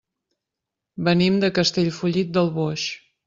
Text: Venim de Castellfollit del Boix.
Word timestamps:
Venim 1.09 1.37
de 1.45 1.51
Castellfollit 1.59 2.35
del 2.39 2.53
Boix. 2.59 2.89